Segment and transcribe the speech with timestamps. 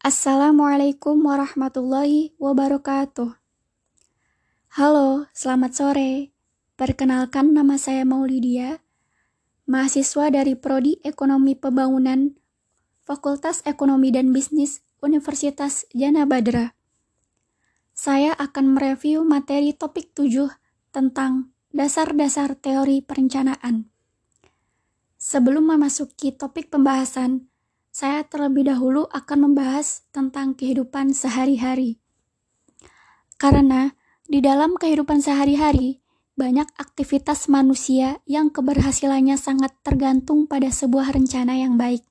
[0.00, 3.36] Assalamualaikum warahmatullahi wabarakatuh.
[4.80, 6.32] Halo, selamat sore.
[6.72, 8.80] Perkenalkan nama saya Maulidia,
[9.68, 12.32] mahasiswa dari Prodi Ekonomi Pembangunan,
[13.04, 16.72] Fakultas Ekonomi dan Bisnis Universitas Jana Badra.
[17.92, 20.48] Saya akan mereview materi topik 7
[20.96, 23.92] tentang dasar-dasar teori perencanaan.
[25.20, 27.49] Sebelum memasuki topik pembahasan,
[27.90, 31.98] saya terlebih dahulu akan membahas tentang kehidupan sehari-hari.
[33.34, 33.94] Karena
[34.30, 35.98] di dalam kehidupan sehari-hari,
[36.38, 42.06] banyak aktivitas manusia yang keberhasilannya sangat tergantung pada sebuah rencana yang baik.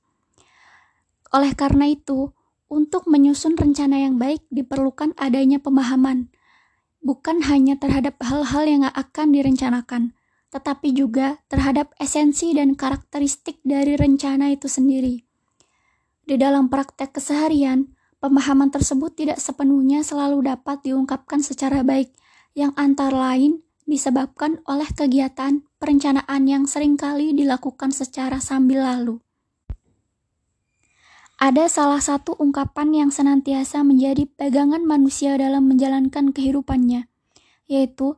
[1.32, 2.30] Oleh karena itu,
[2.70, 6.30] untuk menyusun rencana yang baik diperlukan adanya pemahaman,
[7.02, 10.14] bukan hanya terhadap hal-hal yang akan direncanakan,
[10.52, 15.29] tetapi juga terhadap esensi dan karakteristik dari rencana itu sendiri.
[16.30, 17.90] Di dalam praktek keseharian,
[18.22, 22.14] pemahaman tersebut tidak sepenuhnya selalu dapat diungkapkan secara baik,
[22.54, 29.18] yang antara lain disebabkan oleh kegiatan perencanaan yang sering kali dilakukan secara sambil lalu.
[31.42, 37.10] Ada salah satu ungkapan yang senantiasa menjadi pegangan manusia dalam menjalankan kehidupannya,
[37.66, 38.14] yaitu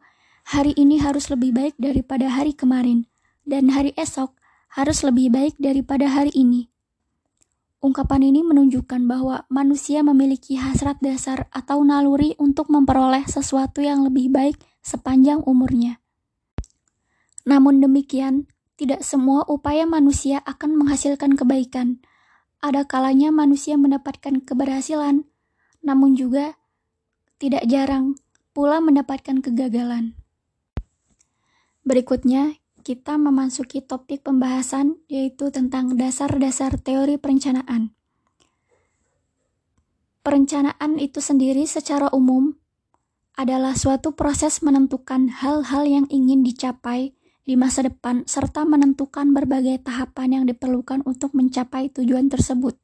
[0.53, 3.09] hari ini harus lebih baik daripada hari kemarin,
[3.49, 4.37] dan hari esok
[4.77, 6.72] harus lebih baik daripada hari ini.
[7.83, 14.31] Ungkapan ini menunjukkan bahwa manusia memiliki hasrat dasar atau naluri untuk memperoleh sesuatu yang lebih
[14.31, 14.55] baik
[14.87, 15.99] sepanjang umurnya.
[17.43, 18.47] Namun demikian,
[18.79, 21.99] tidak semua upaya manusia akan menghasilkan kebaikan.
[22.63, 25.27] Ada kalanya manusia mendapatkan keberhasilan,
[25.83, 26.55] namun juga
[27.43, 28.15] tidak jarang
[28.55, 30.15] pula mendapatkan kegagalan.
[31.83, 37.95] Berikutnya, kita memasuki topik pembahasan yaitu tentang dasar-dasar teori perencanaan.
[40.23, 42.55] Perencanaan itu sendiri secara umum
[43.39, 50.43] adalah suatu proses menentukan hal-hal yang ingin dicapai di masa depan serta menentukan berbagai tahapan
[50.43, 52.79] yang diperlukan untuk mencapai tujuan tersebut.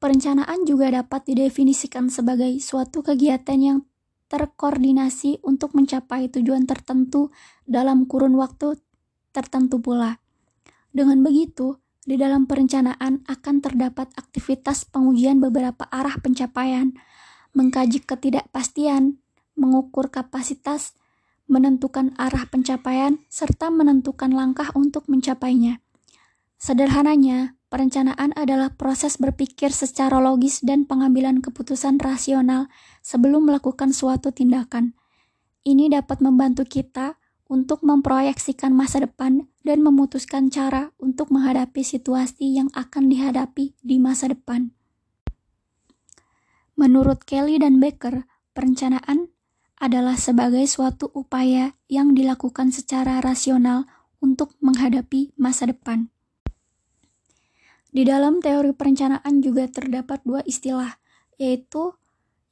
[0.00, 3.78] Perencanaan juga dapat didefinisikan sebagai suatu kegiatan yang
[4.30, 7.34] terkoordinasi untuk mencapai tujuan tertentu
[7.66, 8.78] dalam kurun waktu
[9.34, 10.22] tertentu pula.
[10.94, 16.94] Dengan begitu, di dalam perencanaan akan terdapat aktivitas pengujian beberapa arah pencapaian,
[17.52, 19.18] mengkaji ketidakpastian,
[19.58, 20.94] mengukur kapasitas,
[21.50, 25.82] menentukan arah pencapaian, serta menentukan langkah untuk mencapainya.
[26.56, 32.66] Sederhananya, Perencanaan adalah proses berpikir secara logis dan pengambilan keputusan rasional
[32.98, 34.98] sebelum melakukan suatu tindakan.
[35.62, 37.14] Ini dapat membantu kita
[37.46, 44.34] untuk memproyeksikan masa depan dan memutuskan cara untuk menghadapi situasi yang akan dihadapi di masa
[44.34, 44.74] depan.
[46.74, 49.30] Menurut Kelly dan Becker, perencanaan
[49.78, 53.86] adalah sebagai suatu upaya yang dilakukan secara rasional
[54.18, 56.10] untuk menghadapi masa depan.
[57.90, 60.94] Di dalam teori perencanaan juga terdapat dua istilah,
[61.42, 61.98] yaitu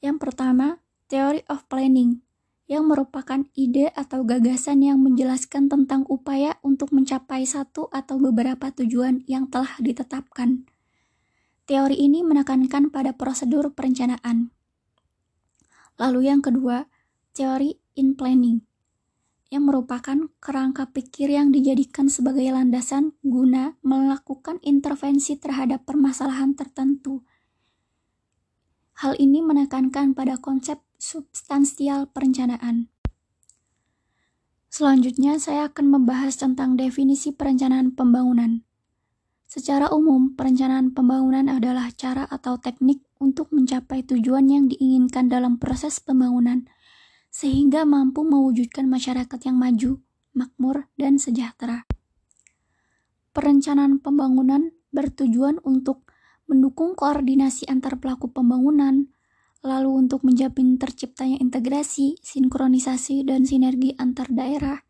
[0.03, 2.23] yang pertama, theory of planning,
[2.69, 9.25] yang merupakan ide atau gagasan yang menjelaskan tentang upaya untuk mencapai satu atau beberapa tujuan
[9.25, 10.69] yang telah ditetapkan.
[11.65, 14.53] Teori ini menekankan pada prosedur perencanaan.
[15.97, 16.87] Lalu yang kedua,
[17.33, 18.68] teori in planning,
[19.49, 27.25] yang merupakan kerangka pikir yang dijadikan sebagai landasan guna melakukan intervensi terhadap permasalahan tertentu.
[29.01, 32.93] Hal ini menekankan pada konsep substansial perencanaan.
[34.69, 38.69] Selanjutnya, saya akan membahas tentang definisi perencanaan pembangunan.
[39.49, 46.05] Secara umum, perencanaan pembangunan adalah cara atau teknik untuk mencapai tujuan yang diinginkan dalam proses
[46.05, 46.69] pembangunan
[47.39, 50.03] sehingga mampu mewujudkan masyarakat yang maju,
[50.35, 51.87] makmur, dan sejahtera.
[53.31, 56.11] Perencanaan pembangunan bertujuan untuk
[56.51, 59.15] mendukung koordinasi antar pelaku pembangunan,
[59.63, 64.83] lalu untuk menjamin terciptanya integrasi, sinkronisasi, dan sinergi antar daerah,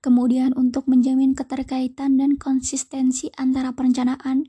[0.00, 4.48] kemudian untuk menjamin keterkaitan dan konsistensi antara perencanaan,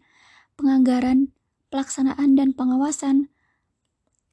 [0.55, 1.35] penganggaran,
[1.67, 3.32] pelaksanaan, dan pengawasan,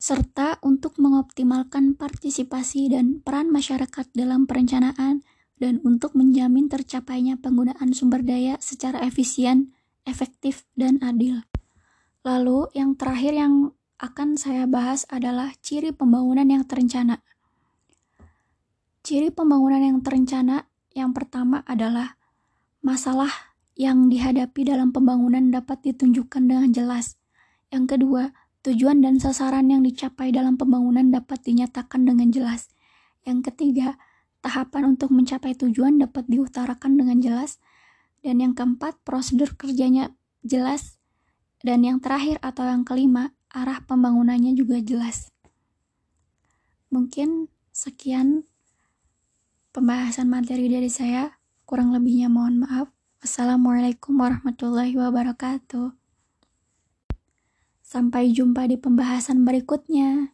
[0.01, 5.21] serta untuk mengoptimalkan partisipasi dan peran masyarakat dalam perencanaan
[5.61, 9.77] dan untuk menjamin tercapainya penggunaan sumber daya secara efisien,
[10.09, 11.45] efektif, dan adil.
[12.25, 17.21] Lalu, yang terakhir yang akan saya bahas adalah ciri pembangunan yang terencana.
[19.05, 20.65] Ciri pembangunan yang terencana
[20.97, 22.17] yang pertama adalah
[22.81, 23.29] masalah
[23.77, 27.21] yang dihadapi dalam pembangunan dapat ditunjukkan dengan jelas.
[27.69, 32.69] Yang kedua, Tujuan dan sasaran yang dicapai dalam pembangunan dapat dinyatakan dengan jelas.
[33.25, 33.97] Yang ketiga,
[34.45, 37.57] tahapan untuk mencapai tujuan dapat diutarakan dengan jelas.
[38.21, 40.13] Dan yang keempat, prosedur kerjanya
[40.45, 41.01] jelas.
[41.65, 45.33] Dan yang terakhir atau yang kelima, arah pembangunannya juga jelas.
[46.93, 48.45] Mungkin sekian
[49.73, 51.39] pembahasan materi dari saya.
[51.65, 52.93] Kurang lebihnya mohon maaf.
[53.25, 56.00] Wassalamualaikum warahmatullahi wabarakatuh.
[57.91, 60.31] Sampai jumpa di pembahasan berikutnya.